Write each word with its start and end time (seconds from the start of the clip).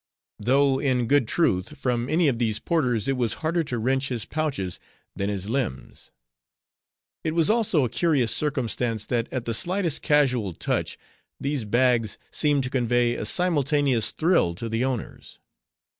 Though, 0.39 0.79
in 0.79 1.05
good 1.05 1.27
truth, 1.27 1.77
from 1.77 2.09
any 2.09 2.27
of 2.27 2.39
these 2.39 2.57
porters, 2.57 3.07
it 3.07 3.15
was 3.17 3.35
harder 3.45 3.63
to 3.65 3.77
wrench 3.77 4.09
his 4.09 4.25
pouches, 4.25 4.79
than 5.15 5.29
his 5.29 5.47
limbs. 5.47 6.09
It 7.23 7.35
was 7.35 7.51
also 7.51 7.83
a 7.85 7.89
curious 7.89 8.33
circumstance 8.35 9.05
that 9.05 9.31
at 9.31 9.45
the 9.45 9.53
slightest 9.53 10.01
casual 10.01 10.53
touch, 10.53 10.97
these 11.39 11.65
bags 11.65 12.17
seemed 12.31 12.63
to 12.63 12.71
convey 12.71 13.13
a 13.13 13.25
simultaneous 13.25 14.09
thrill 14.09 14.55
to 14.55 14.67
the 14.67 14.83
owners. 14.83 15.37